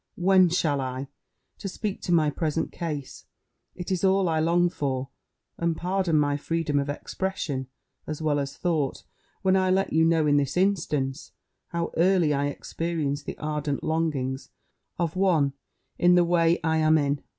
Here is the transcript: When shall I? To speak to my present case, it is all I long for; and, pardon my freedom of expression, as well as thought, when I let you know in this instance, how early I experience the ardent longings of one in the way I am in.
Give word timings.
When 0.15 0.49
shall 0.49 0.81
I? 0.81 1.09
To 1.59 1.67
speak 1.69 2.01
to 2.01 2.11
my 2.11 2.31
present 2.31 2.71
case, 2.71 3.25
it 3.75 3.91
is 3.91 4.03
all 4.03 4.27
I 4.27 4.39
long 4.39 4.67
for; 4.67 5.09
and, 5.59 5.77
pardon 5.77 6.17
my 6.17 6.37
freedom 6.37 6.79
of 6.79 6.89
expression, 6.89 7.67
as 8.07 8.19
well 8.19 8.39
as 8.39 8.57
thought, 8.57 9.03
when 9.43 9.55
I 9.55 9.69
let 9.69 9.93
you 9.93 10.03
know 10.03 10.25
in 10.25 10.37
this 10.37 10.57
instance, 10.57 11.33
how 11.67 11.91
early 11.97 12.33
I 12.33 12.47
experience 12.47 13.21
the 13.21 13.37
ardent 13.37 13.83
longings 13.83 14.49
of 14.97 15.15
one 15.15 15.53
in 15.99 16.15
the 16.15 16.25
way 16.25 16.59
I 16.63 16.77
am 16.77 16.97
in. 16.97 17.21